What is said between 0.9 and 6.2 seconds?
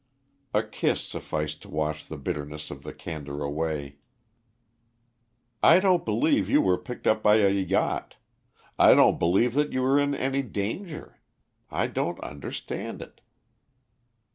sufficed to wash the bitterness of the candor away. "I don't